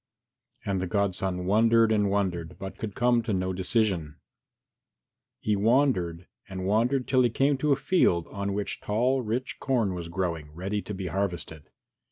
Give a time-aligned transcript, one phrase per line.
[0.65, 4.15] And the godson wondered and wondered, but could come to no decision.
[5.39, 9.93] He wandered and wandered till he came to a field on which tall rich corn
[9.93, 11.69] was growing, ready to be harvested.